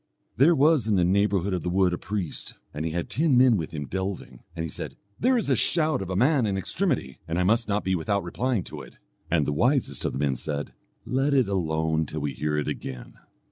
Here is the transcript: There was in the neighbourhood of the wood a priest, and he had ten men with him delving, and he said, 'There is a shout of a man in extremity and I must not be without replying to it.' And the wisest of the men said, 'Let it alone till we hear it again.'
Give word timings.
There 0.35 0.55
was 0.55 0.87
in 0.87 0.95
the 0.95 1.03
neighbourhood 1.05 1.53
of 1.53 1.61
the 1.61 1.69
wood 1.69 1.93
a 1.93 1.97
priest, 1.99 2.55
and 2.73 2.85
he 2.85 2.91
had 2.91 3.07
ten 3.07 3.37
men 3.37 3.55
with 3.55 3.69
him 3.69 3.85
delving, 3.85 4.39
and 4.55 4.63
he 4.63 4.67
said, 4.67 4.97
'There 5.19 5.37
is 5.37 5.51
a 5.51 5.55
shout 5.55 6.01
of 6.01 6.09
a 6.09 6.15
man 6.15 6.47
in 6.47 6.57
extremity 6.57 7.19
and 7.27 7.37
I 7.37 7.43
must 7.43 7.67
not 7.67 7.83
be 7.83 7.93
without 7.93 8.23
replying 8.23 8.63
to 8.63 8.81
it.' 8.81 8.97
And 9.29 9.45
the 9.45 9.53
wisest 9.53 10.03
of 10.03 10.13
the 10.13 10.17
men 10.17 10.35
said, 10.35 10.73
'Let 11.05 11.35
it 11.35 11.47
alone 11.47 12.07
till 12.07 12.21
we 12.21 12.33
hear 12.33 12.57
it 12.57 12.67
again.' 12.67 13.13